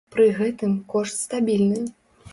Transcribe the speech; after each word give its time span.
Пры 0.13 0.23
гэтым, 0.37 0.73
кошт 0.95 1.15
стабільны. 1.29 1.79